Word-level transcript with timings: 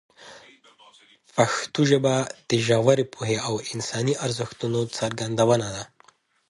پښتو 1.35 1.81
ژبه 1.91 2.13
د 2.49 2.51
ژورې 2.67 3.05
پوهې 3.13 3.37
او 3.47 3.53
انساني 3.71 4.13
ارزښتونو 4.25 4.79
څرګندونه 4.97 5.67
ده. 5.75 5.83